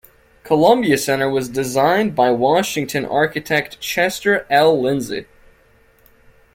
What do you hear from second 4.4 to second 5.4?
L. Lindsey.